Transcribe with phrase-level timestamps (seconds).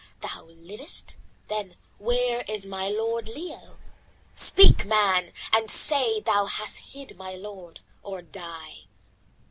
[0.21, 1.15] Thou livest;
[1.47, 3.77] then where is my lord Leo?
[4.33, 8.85] Speak, man, and say where thou hast hid my lord or die."